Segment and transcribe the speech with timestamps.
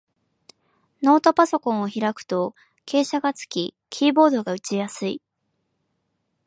[1.03, 2.55] ノートパソコンを開くと
[2.87, 5.21] 傾斜がつき、キーボードが打ちやすい